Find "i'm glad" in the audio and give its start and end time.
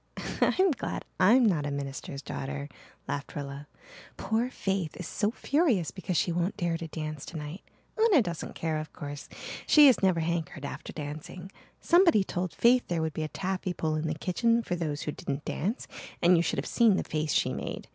0.41-1.05